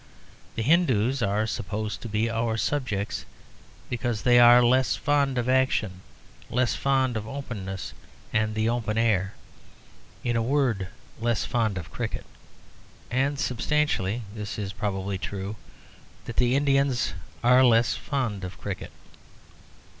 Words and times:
The 0.55 0.63
Hindus 0.63 1.21
are 1.21 1.45
supposed 1.45 2.01
to 2.01 2.09
be 2.09 2.27
our 2.27 2.57
subjects 2.57 3.23
because 3.87 4.23
they 4.23 4.39
are 4.39 4.63
less 4.65 4.95
fond 4.95 5.37
of 5.37 5.47
action, 5.47 6.01
less 6.49 6.73
fond 6.73 7.15
of 7.15 7.27
openness 7.27 7.93
and 8.33 8.55
the 8.55 8.67
open 8.67 8.97
air. 8.97 9.35
In 10.23 10.35
a 10.35 10.41
word, 10.41 10.87
less 11.19 11.45
fond 11.45 11.77
of 11.77 11.91
cricket. 11.91 12.25
And, 13.11 13.37
substantially, 13.37 14.23
this 14.33 14.57
is 14.57 14.73
probably 14.73 15.19
true, 15.19 15.55
that 16.25 16.37
the 16.37 16.55
Indians 16.55 17.13
are 17.43 17.63
less 17.63 17.93
fond 17.93 18.43
of 18.43 18.57
cricket. 18.59 18.89